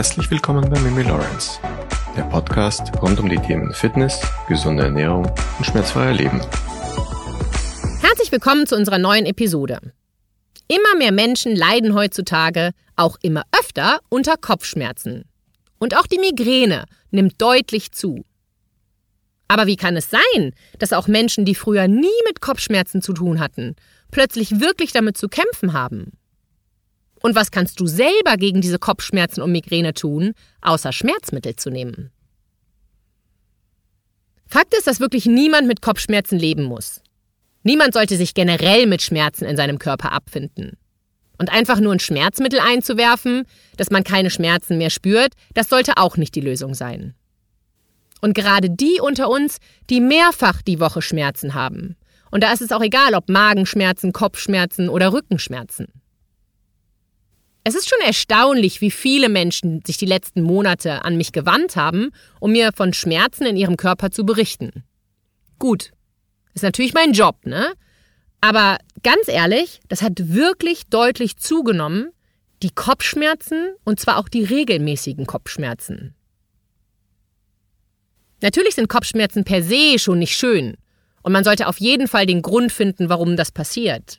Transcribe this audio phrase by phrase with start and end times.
[0.00, 1.60] Herzlich willkommen bei Mimi Lawrence,
[2.16, 6.40] der Podcast rund um die Themen Fitness, gesunde Ernährung und schmerzfreier Leben.
[8.00, 9.78] Herzlich willkommen zu unserer neuen Episode.
[10.68, 15.26] Immer mehr Menschen leiden heutzutage auch immer öfter unter Kopfschmerzen.
[15.78, 18.24] Und auch die Migräne nimmt deutlich zu.
[19.48, 23.38] Aber wie kann es sein, dass auch Menschen, die früher nie mit Kopfschmerzen zu tun
[23.38, 23.76] hatten,
[24.10, 26.12] plötzlich wirklich damit zu kämpfen haben?
[27.22, 32.10] Und was kannst du selber gegen diese Kopfschmerzen und Migräne tun, außer Schmerzmittel zu nehmen?
[34.46, 37.02] Fakt ist, dass wirklich niemand mit Kopfschmerzen leben muss.
[37.62, 40.76] Niemand sollte sich generell mit Schmerzen in seinem Körper abfinden.
[41.38, 43.44] Und einfach nur ein Schmerzmittel einzuwerfen,
[43.76, 47.14] dass man keine Schmerzen mehr spürt, das sollte auch nicht die Lösung sein.
[48.20, 51.96] Und gerade die unter uns, die mehrfach die Woche Schmerzen haben.
[52.30, 55.86] Und da ist es auch egal, ob Magenschmerzen, Kopfschmerzen oder Rückenschmerzen.
[57.70, 62.10] Es ist schon erstaunlich, wie viele Menschen sich die letzten Monate an mich gewandt haben,
[62.40, 64.82] um mir von Schmerzen in ihrem Körper zu berichten.
[65.60, 65.92] Gut,
[66.52, 67.74] ist natürlich mein Job, ne?
[68.40, 72.10] Aber ganz ehrlich, das hat wirklich deutlich zugenommen,
[72.64, 76.16] die Kopfschmerzen und zwar auch die regelmäßigen Kopfschmerzen.
[78.42, 80.76] Natürlich sind Kopfschmerzen per se schon nicht schön
[81.22, 84.18] und man sollte auf jeden Fall den Grund finden, warum das passiert.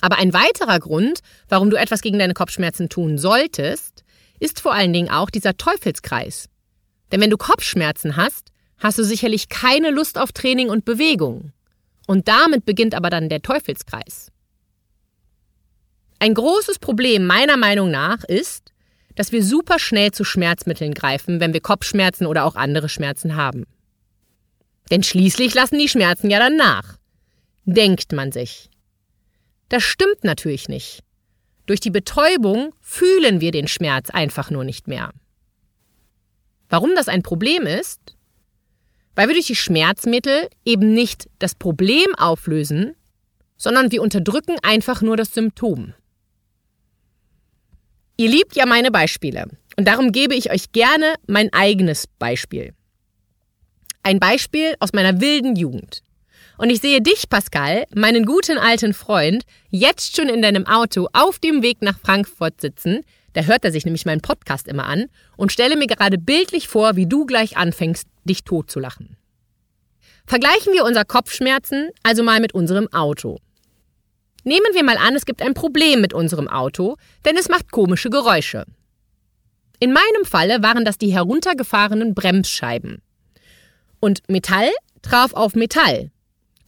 [0.00, 4.04] Aber ein weiterer Grund, warum du etwas gegen deine Kopfschmerzen tun solltest,
[4.38, 6.48] ist vor allen Dingen auch dieser Teufelskreis.
[7.10, 11.52] Denn wenn du Kopfschmerzen hast, hast du sicherlich keine Lust auf Training und Bewegung.
[12.06, 14.30] Und damit beginnt aber dann der Teufelskreis.
[16.20, 18.72] Ein großes Problem meiner Meinung nach ist,
[19.14, 23.66] dass wir super schnell zu Schmerzmitteln greifen, wenn wir Kopfschmerzen oder auch andere Schmerzen haben.
[24.90, 26.96] Denn schließlich lassen die Schmerzen ja dann nach.
[27.64, 28.70] Denkt man sich.
[29.68, 31.02] Das stimmt natürlich nicht.
[31.66, 35.12] Durch die Betäubung fühlen wir den Schmerz einfach nur nicht mehr.
[36.68, 38.16] Warum das ein Problem ist?
[39.14, 42.94] Weil wir durch die Schmerzmittel eben nicht das Problem auflösen,
[43.56, 45.92] sondern wir unterdrücken einfach nur das Symptom.
[48.16, 52.74] Ihr liebt ja meine Beispiele und darum gebe ich euch gerne mein eigenes Beispiel.
[54.02, 56.02] Ein Beispiel aus meiner wilden Jugend.
[56.58, 61.38] Und ich sehe dich, Pascal, meinen guten alten Freund, jetzt schon in deinem Auto auf
[61.38, 63.04] dem Weg nach Frankfurt sitzen.
[63.32, 66.96] Da hört er sich nämlich meinen Podcast immer an und stelle mir gerade bildlich vor,
[66.96, 69.16] wie du gleich anfängst, dich totzulachen.
[70.26, 73.38] Vergleichen wir unser Kopfschmerzen also mal mit unserem Auto.
[74.42, 78.10] Nehmen wir mal an, es gibt ein Problem mit unserem Auto, denn es macht komische
[78.10, 78.64] Geräusche.
[79.78, 83.00] In meinem Falle waren das die heruntergefahrenen Bremsscheiben.
[84.00, 84.70] Und Metall
[85.02, 86.10] traf auf Metall,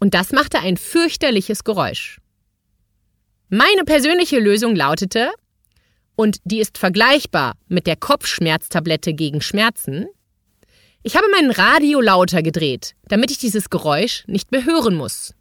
[0.00, 2.20] und das machte ein fürchterliches Geräusch.
[3.48, 5.30] Meine persönliche Lösung lautete,
[6.16, 10.06] und die ist vergleichbar mit der Kopfschmerztablette gegen Schmerzen,
[11.02, 15.34] ich habe meinen Radio lauter gedreht, damit ich dieses Geräusch nicht mehr hören muss.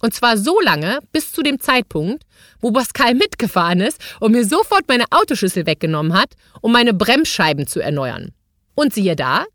[0.00, 2.24] Und zwar so lange, bis zu dem Zeitpunkt,
[2.60, 7.80] wo Pascal mitgefahren ist und mir sofort meine Autoschlüssel weggenommen hat, um meine Bremsscheiben zu
[7.80, 8.32] erneuern.
[8.74, 9.46] Und siehe da,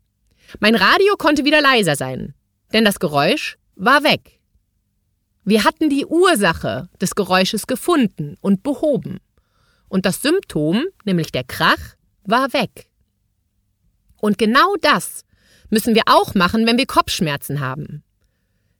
[0.60, 2.34] mein Radio konnte wieder leiser sein,
[2.72, 4.33] denn das Geräusch war weg.
[5.44, 9.18] Wir hatten die Ursache des Geräusches gefunden und behoben.
[9.88, 12.88] Und das Symptom, nämlich der Krach, war weg.
[14.20, 15.24] Und genau das
[15.68, 18.02] müssen wir auch machen, wenn wir Kopfschmerzen haben.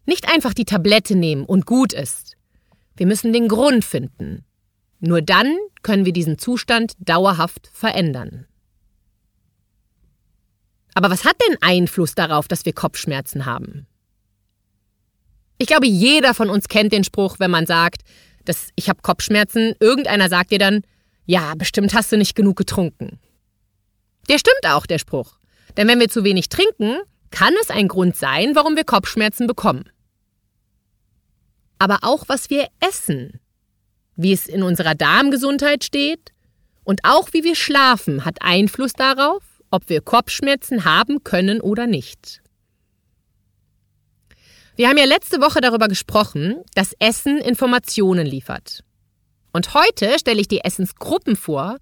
[0.07, 2.37] Nicht einfach die Tablette nehmen und gut ist.
[2.97, 4.45] Wir müssen den Grund finden.
[5.01, 8.47] Nur dann können wir diesen Zustand dauerhaft verändern.
[10.95, 13.87] Aber was hat denn Einfluss darauf, dass wir Kopfschmerzen haben?
[15.59, 18.03] Ich glaube, jeder von uns kennt den Spruch, wenn man sagt,
[18.45, 20.83] dass ich habe Kopfschmerzen, irgendeiner sagt dir dann,
[21.27, 23.19] ja, bestimmt hast du nicht genug getrunken.
[24.29, 25.39] Der stimmt auch, der Spruch.
[25.77, 26.99] Denn wenn wir zu wenig trinken,
[27.31, 29.85] kann es ein Grund sein, warum wir Kopfschmerzen bekommen.
[31.79, 33.41] Aber auch was wir essen,
[34.17, 36.33] wie es in unserer Darmgesundheit steht
[36.85, 42.44] und auch wie wir schlafen, hat Einfluss darauf, ob wir Kopfschmerzen haben können oder nicht.
[44.77, 48.83] Wir haben ja letzte Woche darüber gesprochen, dass Essen Informationen liefert.
[49.53, 51.77] Und heute stelle ich die Essensgruppen vor,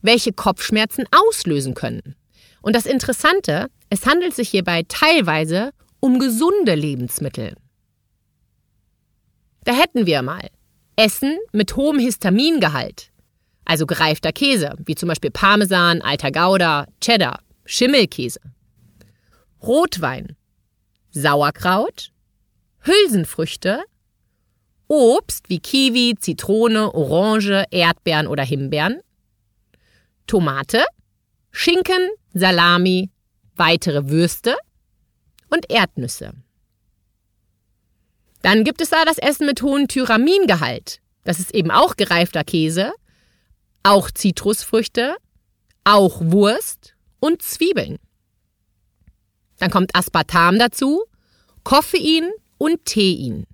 [0.00, 2.16] welche Kopfschmerzen auslösen können.
[2.62, 7.54] Und das Interessante, es handelt sich hierbei teilweise um gesunde Lebensmittel.
[9.64, 10.48] Da hätten wir mal
[10.96, 13.10] Essen mit hohem Histamingehalt,
[13.66, 18.40] also gereifter Käse, wie zum Beispiel Parmesan, alter Gouda, Cheddar, Schimmelkäse.
[19.62, 20.34] Rotwein,
[21.10, 22.12] Sauerkraut,
[22.80, 23.84] Hülsenfrüchte,
[24.88, 29.00] Obst wie Kiwi, Zitrone, Orange, Erdbeeren oder Himbeeren,
[30.26, 30.84] Tomate,
[31.50, 33.10] Schinken, Salami,
[33.56, 34.56] weitere Würste
[35.50, 36.32] und Erdnüsse.
[38.42, 41.00] Dann gibt es da das Essen mit hohem Tyramingehalt.
[41.24, 42.92] Das ist eben auch gereifter Käse,
[43.82, 45.16] auch Zitrusfrüchte,
[45.84, 47.98] auch Wurst und Zwiebeln.
[49.58, 51.04] Dann kommt Aspartam dazu,
[51.64, 53.46] Koffein und Tein.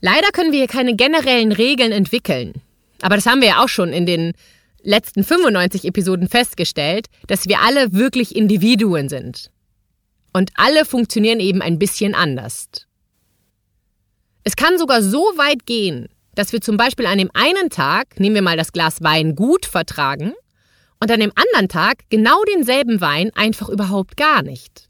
[0.00, 2.54] Leider können wir hier keine generellen Regeln entwickeln.
[3.02, 4.32] Aber das haben wir ja auch schon in den
[4.82, 9.50] letzten 95 Episoden festgestellt, dass wir alle wirklich Individuen sind.
[10.32, 12.68] Und alle funktionieren eben ein bisschen anders.
[14.44, 18.36] Es kann sogar so weit gehen, dass wir zum Beispiel an dem einen Tag, nehmen
[18.36, 20.34] wir mal das Glas Wein, gut vertragen
[21.00, 24.88] und an dem anderen Tag genau denselben Wein einfach überhaupt gar nicht.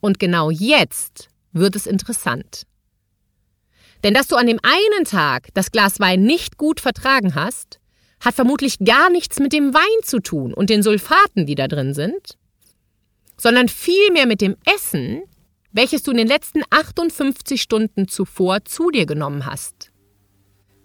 [0.00, 2.64] Und genau jetzt wird es interessant.
[4.04, 7.80] Denn dass du an dem einen Tag das Glas Wein nicht gut vertragen hast,
[8.20, 11.94] hat vermutlich gar nichts mit dem Wein zu tun und den Sulfaten, die da drin
[11.94, 12.36] sind,
[13.36, 15.22] sondern vielmehr mit dem Essen,
[15.72, 19.92] welches du in den letzten 58 Stunden zuvor zu dir genommen hast.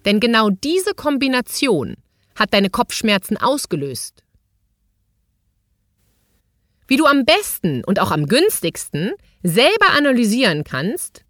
[0.04, 1.96] Denn genau diese Kombination
[2.34, 4.23] hat deine Kopfschmerzen ausgelöst.
[6.86, 11.24] Wie du am besten und auch am günstigsten selber analysieren kannst,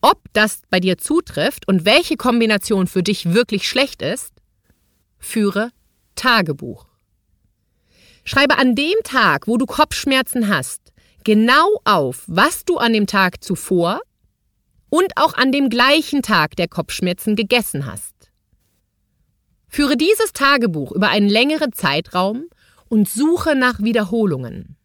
[0.00, 4.32] ob das bei dir zutrifft und welche Kombination für dich wirklich schlecht ist,
[5.18, 5.70] führe
[6.14, 6.86] Tagebuch.
[8.24, 10.92] Schreibe an dem Tag, wo du Kopfschmerzen hast,
[11.24, 14.00] genau auf, was du an dem Tag zuvor
[14.88, 18.14] und auch an dem gleichen Tag der Kopfschmerzen gegessen hast.
[19.68, 22.46] Führe dieses Tagebuch über einen längeren Zeitraum
[22.90, 24.76] und suche nach Wiederholungen.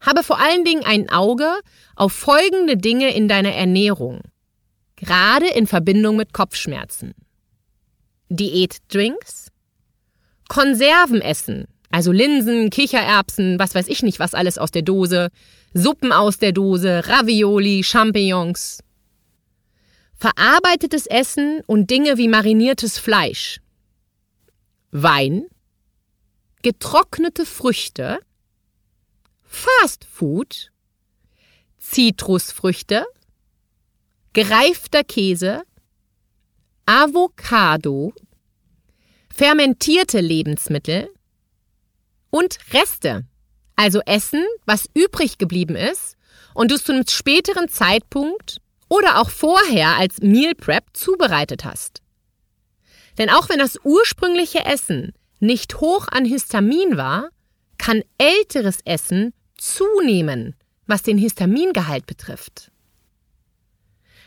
[0.00, 1.50] Habe vor allen Dingen ein Auge
[1.96, 4.20] auf folgende Dinge in deiner Ernährung,
[4.96, 7.14] gerade in Verbindung mit Kopfschmerzen.
[8.28, 9.48] Diätdrinks,
[10.48, 15.30] Konserven essen, also Linsen, Kichererbsen, was weiß ich nicht, was alles aus der Dose,
[15.72, 18.80] Suppen aus der Dose, Ravioli, Champignons.
[20.16, 23.60] Verarbeitetes Essen und Dinge wie mariniertes Fleisch.
[24.90, 25.46] Wein,
[26.64, 28.20] getrocknete Früchte,
[29.42, 30.72] Fast Food,
[31.78, 33.04] Zitrusfrüchte,
[34.32, 35.62] gereifter Käse,
[36.86, 38.14] Avocado,
[39.28, 41.10] fermentierte Lebensmittel
[42.30, 43.26] und Reste,
[43.76, 46.16] also Essen, was übrig geblieben ist
[46.54, 52.00] und du zu einem späteren Zeitpunkt oder auch vorher als Meal Prep zubereitet hast.
[53.18, 55.12] Denn auch wenn das ursprüngliche Essen
[55.44, 57.28] nicht hoch an Histamin war,
[57.78, 60.56] kann älteres Essen zunehmen,
[60.86, 62.70] was den Histamingehalt betrifft.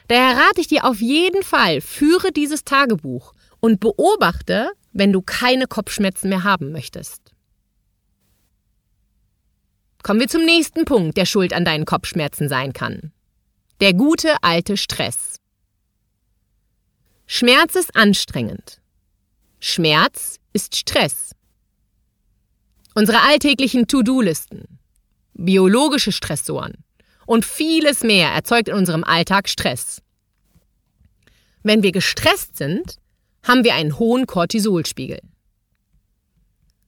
[0.08, 5.68] Daher rate ich dir auf jeden Fall, führe dieses Tagebuch und beobachte, wenn du keine
[5.68, 7.22] Kopfschmerzen mehr haben möchtest.
[10.04, 13.12] Kommen wir zum nächsten Punkt, der schuld an deinen Kopfschmerzen sein kann.
[13.82, 15.36] Der gute alte Stress.
[17.26, 18.80] Schmerz ist anstrengend.
[19.60, 21.36] Schmerz ist Stress.
[22.96, 24.80] Unsere alltäglichen To-Do-Listen,
[25.36, 26.74] biologische Stressoren
[27.28, 30.02] und vieles mehr erzeugt in unserem Alltag Stress.
[31.62, 32.98] Wenn wir gestresst sind,
[33.44, 35.20] haben wir einen hohen Cortisolspiegel.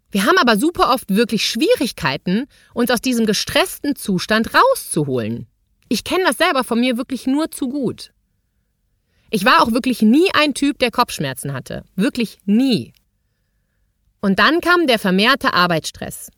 [0.09, 5.45] Wir haben aber super oft wirklich Schwierigkeiten, uns aus diesem gestressten Zustand rauszuholen.
[5.89, 8.13] Ich kenne das selber von mir wirklich nur zu gut.
[9.29, 11.83] Ich war auch wirklich nie ein Typ, der Kopfschmerzen hatte.
[11.95, 12.93] Wirklich nie.
[14.21, 16.29] Und dann kam der vermehrte Arbeitsstress.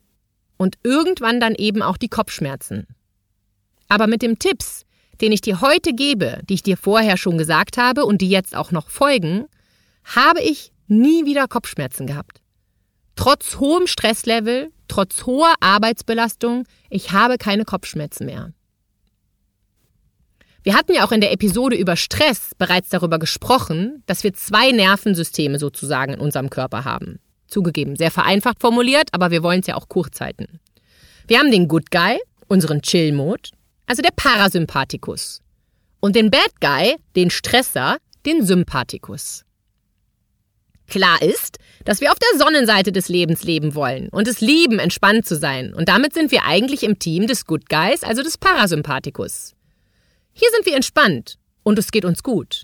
[0.58, 2.86] Und irgendwann dann eben auch die Kopfschmerzen.
[3.88, 4.86] Aber mit den Tipps,
[5.20, 8.56] den ich dir heute gebe, die ich dir vorher schon gesagt habe und die jetzt
[8.56, 9.46] auch noch folgen,
[10.04, 12.42] habe ich nie wieder Kopfschmerzen gehabt.
[13.16, 18.54] Trotz hohem Stresslevel, trotz hoher Arbeitsbelastung, ich habe keine Kopfschmerzen mehr.
[20.64, 24.72] Wir hatten ja auch in der Episode über Stress bereits darüber gesprochen, dass wir zwei
[24.72, 27.20] Nervensysteme sozusagen in unserem Körper haben.
[27.52, 30.60] Zugegeben, sehr vereinfacht formuliert, aber wir wollen es ja auch kurz halten.
[31.28, 33.50] Wir haben den Good Guy, unseren Chill-Mode,
[33.86, 35.42] also der Parasympathikus.
[36.00, 39.44] Und den Bad Guy, den Stresser, den Sympathikus.
[40.88, 45.26] Klar ist, dass wir auf der Sonnenseite des Lebens leben wollen und es lieben, entspannt
[45.26, 45.74] zu sein.
[45.74, 49.54] Und damit sind wir eigentlich im Team des Good Guys, also des Parasympathikus.
[50.34, 52.64] Hier sind wir entspannt und es geht uns gut.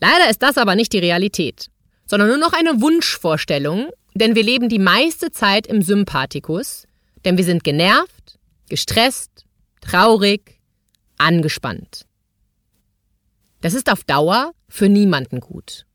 [0.00, 1.66] Leider ist das aber nicht die Realität,
[2.06, 6.86] sondern nur noch eine Wunschvorstellung, denn wir leben die meiste Zeit im Sympathikus,
[7.24, 9.44] denn wir sind genervt, gestresst,
[9.80, 10.60] traurig,
[11.18, 12.06] angespannt.
[13.60, 15.86] Das ist auf Dauer für niemanden gut.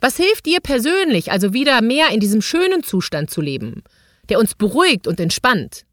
[0.00, 3.82] Was hilft dir persönlich, also wieder mehr in diesem schönen Zustand zu leben,
[4.28, 5.84] der uns beruhigt und entspannt?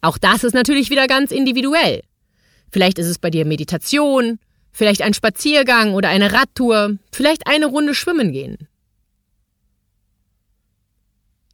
[0.00, 2.02] Auch das ist natürlich wieder ganz individuell.
[2.70, 4.38] Vielleicht ist es bei dir Meditation,
[4.74, 8.68] vielleicht ein Spaziergang oder eine Radtour, vielleicht eine Runde schwimmen gehen.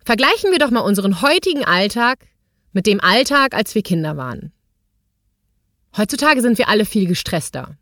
[0.05, 2.27] Vergleichen wir doch mal unseren heutigen Alltag
[2.73, 4.53] mit dem Alltag, als wir Kinder waren.
[5.97, 7.77] Heutzutage sind wir alle viel gestresster.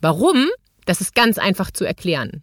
[0.00, 0.48] Warum?
[0.86, 2.42] Das ist ganz einfach zu erklären.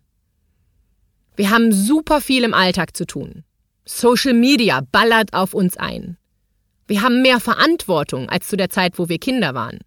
[1.35, 3.43] Wir haben super viel im Alltag zu tun.
[3.85, 6.17] Social Media ballert auf uns ein.
[6.85, 9.79] Wir haben mehr Verantwortung als zu der Zeit, wo wir Kinder waren.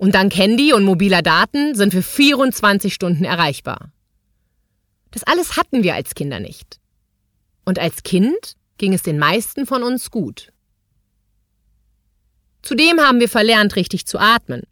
[0.00, 3.92] Und dank Handy und mobiler Daten sind wir 24 Stunden erreichbar.
[5.10, 6.80] Das alles hatten wir als Kinder nicht.
[7.66, 10.54] Und als Kind ging es den meisten von uns gut.
[12.62, 14.62] Zudem haben wir verlernt, richtig zu atmen.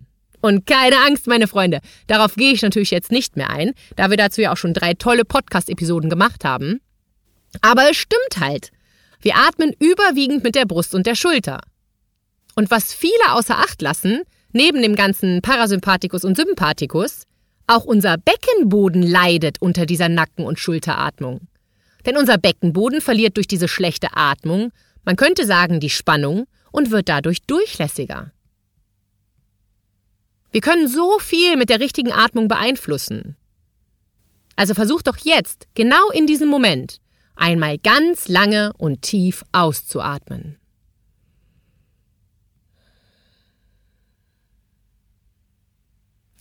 [0.40, 4.16] Und keine Angst, meine Freunde, darauf gehe ich natürlich jetzt nicht mehr ein, da wir
[4.16, 6.80] dazu ja auch schon drei tolle Podcast-Episoden gemacht haben.
[7.60, 8.70] Aber es stimmt halt.
[9.20, 11.60] Wir atmen überwiegend mit der Brust und der Schulter.
[12.54, 17.24] Und was viele außer Acht lassen, neben dem ganzen Parasympathikus und Sympathikus,
[17.66, 21.48] auch unser Beckenboden leidet unter dieser Nacken- und Schulteratmung.
[22.06, 24.72] Denn unser Beckenboden verliert durch diese schlechte Atmung,
[25.04, 28.32] man könnte sagen die Spannung, und wird dadurch durchlässiger.
[30.50, 33.36] Wir können so viel mit der richtigen Atmung beeinflussen.
[34.56, 36.98] Also versuch doch jetzt, genau in diesem Moment,
[37.36, 40.58] einmal ganz lange und tief auszuatmen.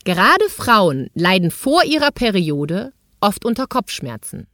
[0.07, 4.47] Gerade Frauen leiden vor ihrer Periode oft unter Kopfschmerzen.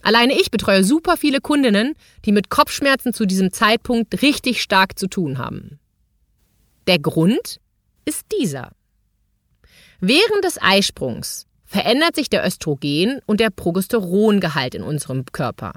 [0.00, 1.92] Alleine ich betreue super viele Kundinnen,
[2.24, 5.78] die mit Kopfschmerzen zu diesem Zeitpunkt richtig stark zu tun haben.
[6.86, 7.60] Der Grund?
[8.06, 8.70] ist dieser.
[10.00, 15.74] Während des Eisprungs verändert sich der Östrogen- und der Progesterongehalt in unserem Körper.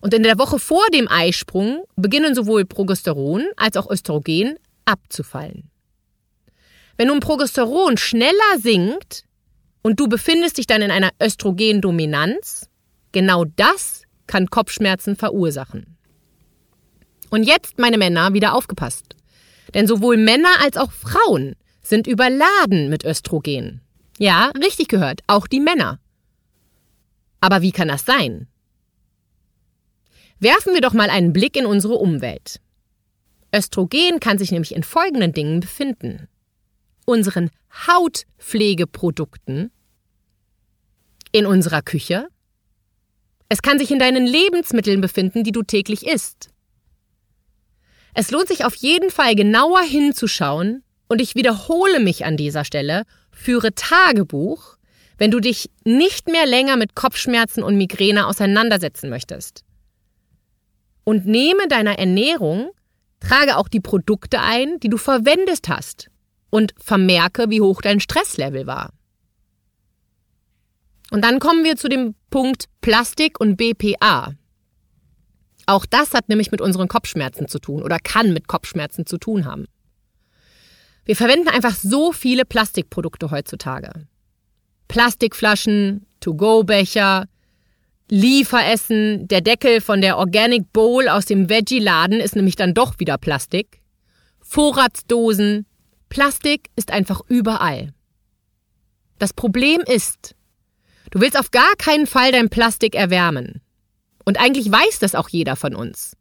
[0.00, 5.70] Und in der Woche vor dem Eisprung beginnen sowohl Progesteron als auch Östrogen abzufallen.
[6.96, 9.24] Wenn nun Progesteron schneller sinkt
[9.82, 12.68] und du befindest dich dann in einer Östrogendominanz,
[13.12, 15.96] genau das kann Kopfschmerzen verursachen.
[17.30, 19.16] Und jetzt, meine Männer, wieder aufgepasst.
[19.74, 23.80] Denn sowohl Männer als auch Frauen sind überladen mit Östrogen.
[24.18, 26.00] Ja, richtig gehört, auch die Männer.
[27.40, 28.48] Aber wie kann das sein?
[30.38, 32.60] Werfen wir doch mal einen Blick in unsere Umwelt.
[33.54, 36.28] Östrogen kann sich nämlich in folgenden Dingen befinden.
[37.06, 37.50] Unseren
[37.86, 39.70] Hautpflegeprodukten,
[41.30, 42.28] in unserer Küche,
[43.48, 46.50] es kann sich in deinen Lebensmitteln befinden, die du täglich isst.
[48.12, 53.04] Es lohnt sich auf jeden Fall genauer hinzuschauen und ich wiederhole mich an dieser Stelle,
[53.30, 54.76] führe Tagebuch,
[55.16, 59.64] wenn du dich nicht mehr länger mit Kopfschmerzen und Migräne auseinandersetzen möchtest.
[61.04, 62.70] Und nehme deiner Ernährung,
[63.20, 66.10] trage auch die Produkte ein, die du verwendet hast
[66.50, 68.92] und vermerke, wie hoch dein Stresslevel war.
[71.10, 74.34] Und dann kommen wir zu dem Punkt Plastik und BPA.
[75.66, 79.44] Auch das hat nämlich mit unseren Kopfschmerzen zu tun oder kann mit Kopfschmerzen zu tun
[79.44, 79.66] haben.
[81.04, 84.06] Wir verwenden einfach so viele Plastikprodukte heutzutage.
[84.88, 87.26] Plastikflaschen, To-Go-Becher,
[88.08, 93.18] Lieferessen, der Deckel von der Organic Bowl aus dem Veggie-Laden ist nämlich dann doch wieder
[93.18, 93.80] Plastik.
[94.40, 95.66] Vorratsdosen.
[96.08, 97.92] Plastik ist einfach überall.
[99.18, 100.34] Das Problem ist,
[101.10, 103.60] du willst auf gar keinen Fall dein Plastik erwärmen.
[104.24, 106.16] Und eigentlich weiß das auch jeder von uns.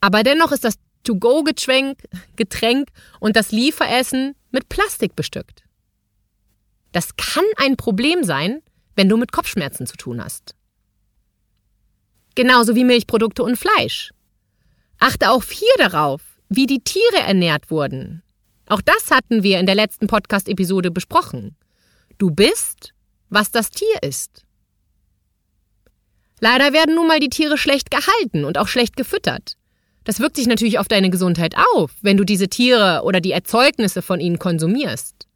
[0.00, 2.02] Aber dennoch ist das To-Go-Getränk
[2.36, 2.88] Getränk
[3.20, 5.64] und das Lieferessen mit Plastik bestückt.
[6.92, 8.62] Das kann ein Problem sein,
[8.94, 10.54] wenn du mit Kopfschmerzen zu tun hast.
[12.34, 14.12] Genauso wie Milchprodukte und Fleisch.
[14.98, 18.22] Achte auch hier darauf, wie die Tiere ernährt wurden.
[18.66, 21.56] Auch das hatten wir in der letzten Podcast-Episode besprochen.
[22.18, 22.92] Du bist,
[23.28, 24.44] was das Tier ist.
[26.40, 29.56] Leider werden nun mal die Tiere schlecht gehalten und auch schlecht gefüttert.
[30.04, 34.02] Das wirkt sich natürlich auf deine Gesundheit auf, wenn du diese Tiere oder die Erzeugnisse
[34.02, 35.26] von ihnen konsumierst.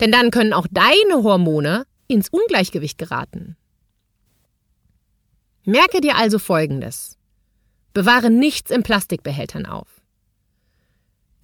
[0.00, 3.56] Denn dann können auch deine Hormone ins Ungleichgewicht geraten.
[5.64, 7.18] Merke dir also Folgendes.
[7.92, 10.01] Bewahre nichts in Plastikbehältern auf.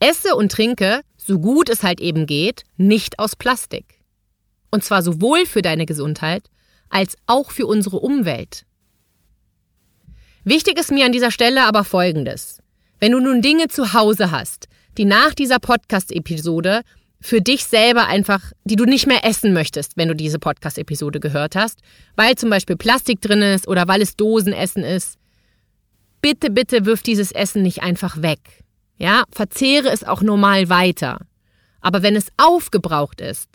[0.00, 4.00] Esse und trinke, so gut es halt eben geht, nicht aus Plastik.
[4.70, 6.44] Und zwar sowohl für deine Gesundheit
[6.88, 8.64] als auch für unsere Umwelt.
[10.44, 12.62] Wichtig ist mir an dieser Stelle aber Folgendes.
[13.00, 16.82] Wenn du nun Dinge zu Hause hast, die nach dieser Podcast-Episode
[17.20, 21.56] für dich selber einfach, die du nicht mehr essen möchtest, wenn du diese Podcast-Episode gehört
[21.56, 21.80] hast,
[22.16, 25.18] weil zum Beispiel Plastik drin ist oder weil es Dosenessen ist.
[26.20, 28.64] Bitte, bitte wirf dieses Essen nicht einfach weg.
[28.98, 31.20] Ja, verzehre es auch normal weiter.
[31.80, 33.48] Aber wenn es aufgebraucht ist,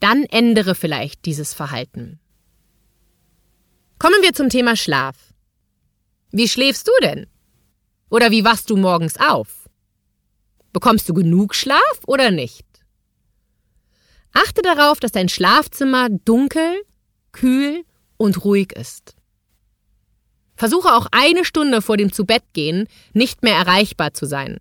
[0.00, 2.20] dann ändere vielleicht dieses Verhalten.
[3.98, 5.16] Kommen wir zum Thema Schlaf.
[6.30, 7.26] Wie schläfst du denn?
[8.10, 9.68] Oder wie wachst du morgens auf?
[10.72, 12.66] Bekommst du genug Schlaf oder nicht?
[14.32, 16.82] Achte darauf, dass dein Schlafzimmer dunkel,
[17.32, 17.84] kühl
[18.16, 19.16] und ruhig ist.
[20.54, 24.58] Versuche auch eine Stunde vor dem Zubettgehen nicht mehr erreichbar zu sein.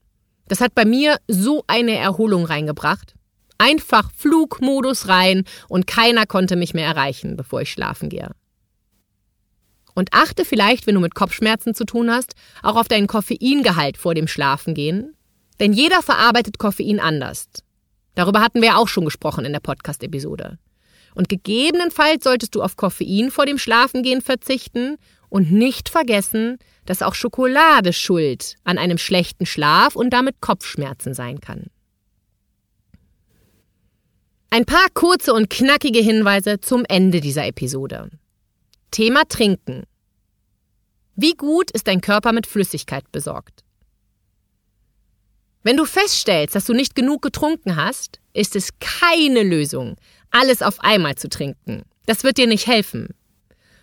[0.47, 3.15] Das hat bei mir so eine Erholung reingebracht.
[3.57, 8.31] Einfach Flugmodus rein und keiner konnte mich mehr erreichen, bevor ich schlafen gehe.
[9.95, 14.13] Und achte vielleicht, wenn du mit Kopfschmerzen zu tun hast, auch auf deinen Koffeingehalt vor
[14.13, 15.15] dem Schlafengehen,
[15.59, 17.47] denn jeder verarbeitet Koffein anders.
[18.13, 20.59] Darüber hatten wir auch schon gesprochen in der Podcast-Episode.
[21.15, 24.97] Und gegebenenfalls solltest du auf Koffein vor dem Schlafengehen verzichten
[25.29, 31.41] und nicht vergessen, dass auch Schokolade schuld an einem schlechten Schlaf und damit Kopfschmerzen sein
[31.41, 31.67] kann.
[34.49, 38.09] Ein paar kurze und knackige Hinweise zum Ende dieser Episode.
[38.91, 39.83] Thema Trinken.
[41.15, 43.65] Wie gut ist dein Körper mit Flüssigkeit besorgt?
[45.63, 49.97] Wenn du feststellst, dass du nicht genug getrunken hast, ist es keine Lösung,
[50.31, 51.83] alles auf einmal zu trinken.
[52.05, 53.09] Das wird dir nicht helfen.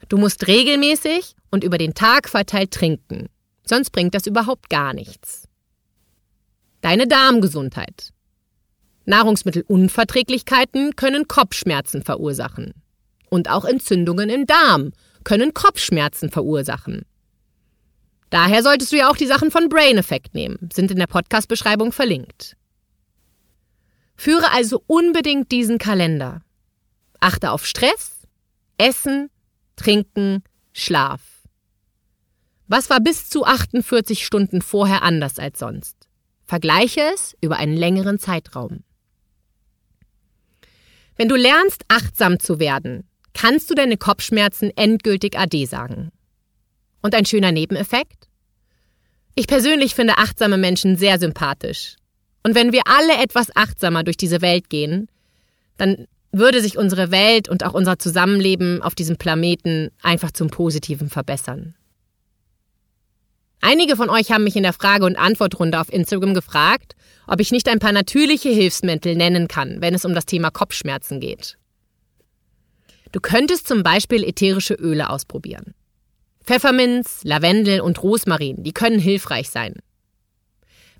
[0.09, 3.29] Du musst regelmäßig und über den Tag verteilt trinken,
[3.65, 5.49] sonst bringt das überhaupt gar nichts.
[6.81, 8.13] Deine Darmgesundheit.
[9.07, 12.75] Nahrungsmittelunverträglichkeiten können Kopfschmerzen verursachen.
[13.31, 14.93] Und auch Entzündungen im Darm
[15.25, 17.05] können Kopfschmerzen verursachen.
[18.31, 21.93] Daher solltest du ja auch die Sachen von Brain Effect nehmen, sind in der Podcast-Beschreibung
[21.93, 22.57] verlinkt.
[24.17, 26.43] Führe also unbedingt diesen Kalender.
[27.21, 28.27] Achte auf Stress,
[28.77, 29.31] Essen,
[29.77, 31.21] Trinken, Schlaf.
[32.67, 36.09] Was war bis zu 48 Stunden vorher anders als sonst?
[36.45, 38.85] Vergleiche es über einen längeren Zeitraum.
[41.17, 46.11] Wenn du lernst, achtsam zu werden, kannst du deine Kopfschmerzen endgültig Ade sagen.
[47.03, 48.29] Und ein schöner Nebeneffekt?
[49.35, 51.97] Ich persönlich finde achtsame Menschen sehr sympathisch.
[52.43, 55.09] Und wenn wir alle etwas achtsamer durch diese Welt gehen,
[55.77, 56.07] dann
[56.39, 61.75] würde sich unsere Welt und auch unser Zusammenleben auf diesem Planeten einfach zum Positiven verbessern.
[63.61, 66.95] Einige von euch haben mich in der Frage- und Antwortrunde auf Instagram gefragt,
[67.27, 71.19] ob ich nicht ein paar natürliche Hilfsmittel nennen kann, wenn es um das Thema Kopfschmerzen
[71.19, 71.57] geht.
[73.13, 75.75] Du könntest zum Beispiel ätherische Öle ausprobieren.
[76.43, 79.77] Pfefferminz, Lavendel und Rosmarin, die können hilfreich sein.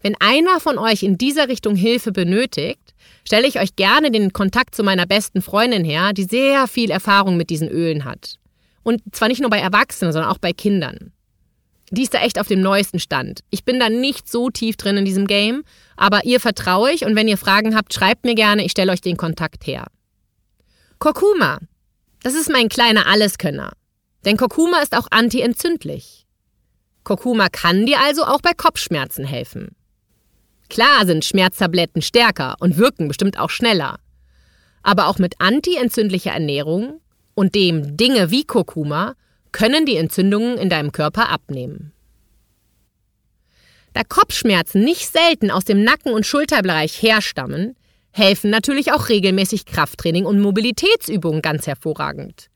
[0.01, 2.84] Wenn einer von euch in dieser Richtung Hilfe benötigt,
[3.25, 7.37] stelle ich euch gerne den Kontakt zu meiner besten Freundin her, die sehr viel Erfahrung
[7.37, 8.37] mit diesen Ölen hat.
[8.83, 11.13] Und zwar nicht nur bei Erwachsenen, sondern auch bei Kindern.
[11.91, 13.41] Die ist da echt auf dem neuesten Stand.
[13.51, 15.65] Ich bin da nicht so tief drin in diesem Game,
[15.97, 19.01] aber ihr vertraue ich und wenn ihr Fragen habt, schreibt mir gerne, ich stelle euch
[19.01, 19.87] den Kontakt her.
[20.99, 21.59] Kurkuma.
[22.23, 23.73] Das ist mein kleiner Alleskönner.
[24.25, 26.27] Denn Kurkuma ist auch antientzündlich.
[27.05, 29.77] Kurkuma kann dir also auch bei Kopfschmerzen helfen.
[30.69, 33.99] Klar sind Schmerztabletten stärker und wirken bestimmt auch schneller.
[34.83, 37.01] Aber auch mit antientzündlicher Ernährung
[37.35, 39.15] und dem Dinge wie Kurkuma
[39.53, 41.93] können die Entzündungen in deinem Körper abnehmen.
[43.93, 47.77] Da Kopfschmerzen nicht selten aus dem Nacken- und Schulterbereich herstammen,
[48.11, 52.51] helfen natürlich auch regelmäßig Krafttraining und Mobilitätsübungen ganz hervorragend.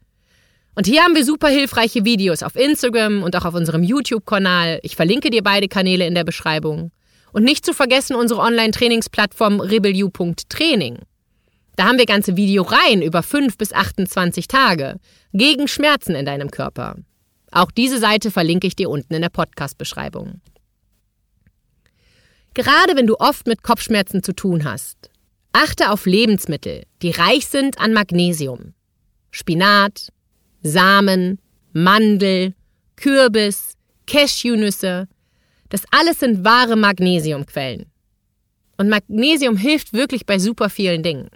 [0.75, 4.79] Und hier haben wir super hilfreiche Videos auf Instagram und auch auf unserem YouTube-Kanal.
[4.83, 6.92] Ich verlinke dir beide Kanäle in der Beschreibung.
[7.38, 10.98] Und nicht zu vergessen unsere Online-Trainingsplattform rebelu.training.
[11.77, 14.96] Da haben wir ganze Videoreihen über 5 bis 28 Tage
[15.33, 16.96] gegen Schmerzen in deinem Körper.
[17.53, 20.40] Auch diese Seite verlinke ich dir unten in der Podcast-Beschreibung.
[22.55, 25.09] Gerade wenn du oft mit Kopfschmerzen zu tun hast,
[25.53, 28.74] achte auf Lebensmittel, die reich sind an Magnesium.
[29.31, 30.09] Spinat,
[30.64, 31.38] Samen,
[31.72, 32.55] Mandel,
[32.96, 33.74] Kürbis,
[34.09, 35.07] Cashewnüsse.
[35.68, 37.87] Das alles sind wahre Magnesiumquellen.
[38.76, 41.28] Und Magnesium hilft wirklich bei super vielen Dingen.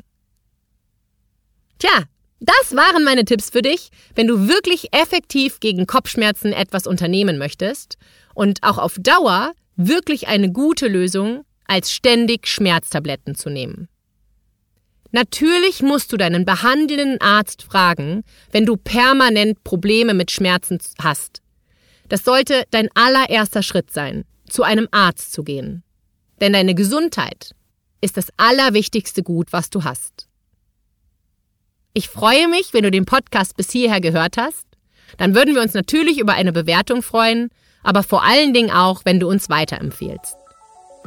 [1.79, 2.05] Tja,
[2.41, 7.99] das waren meine Tipps für dich, wenn du wirklich effektiv gegen Kopfschmerzen etwas unternehmen möchtest
[8.35, 13.89] und auch auf Dauer wirklich eine gute Lösung als ständig Schmerztabletten zu nehmen.
[15.13, 21.42] Natürlich musst du deinen behandelnden Arzt fragen, wenn du permanent Probleme mit Schmerzen hast.
[22.13, 25.83] Das sollte dein allererster Schritt sein, zu einem Arzt zu gehen.
[26.43, 27.55] Denn deine Gesundheit
[28.03, 30.29] ist das allerwichtigste Gut, was du hast.
[31.95, 34.67] Ich freue mich, wenn du den Podcast bis hierher gehört hast.
[35.17, 37.49] Dann würden wir uns natürlich über eine Bewertung freuen,
[37.83, 40.37] aber vor allen Dingen auch, wenn du uns weiterempfehlst.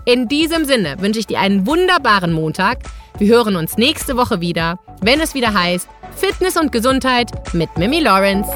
[0.06, 2.80] In diesem Sinne wünsche ich dir einen wunderbaren Montag.
[3.20, 8.00] Wir hören uns nächste Woche wieder, wenn es wieder heißt Fitness und Gesundheit mit Mimi
[8.00, 8.50] Lawrence.